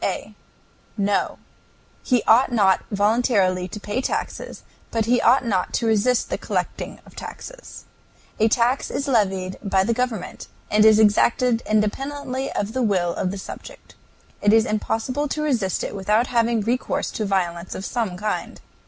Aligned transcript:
A. 0.03 0.33
No; 0.97 1.37
he 2.01 2.23
ought 2.23 2.51
not 2.51 2.81
voluntarily 2.89 3.67
to 3.67 3.79
pay 3.79 4.01
taxes, 4.01 4.63
but 4.89 5.05
he 5.05 5.21
ought 5.21 5.45
not 5.45 5.75
to 5.75 5.85
resist 5.85 6.31
the 6.31 6.39
collecting 6.39 6.99
of 7.05 7.15
taxes. 7.15 7.85
A 8.39 8.47
tax 8.47 8.89
is 8.89 9.07
levied 9.07 9.59
by 9.63 9.83
the 9.83 9.93
government, 9.93 10.47
and 10.71 10.85
is 10.85 10.97
exacted 10.97 11.61
independently 11.67 12.51
of 12.53 12.73
the 12.73 12.81
will 12.81 13.13
of 13.13 13.29
the 13.29 13.37
subject. 13.37 13.93
It 14.41 14.53
is 14.53 14.65
impossible 14.65 15.27
to 15.27 15.43
resist 15.43 15.83
it 15.83 15.93
without 15.95 16.25
having 16.25 16.61
recourse 16.61 17.11
to 17.11 17.25
violence 17.25 17.75
of 17.75 17.85
some 17.85 18.17
kind. 18.17 18.59